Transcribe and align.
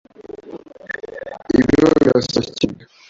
Ibyo 1.59 1.87
birasaba 1.99 2.43
cyane 2.57 2.79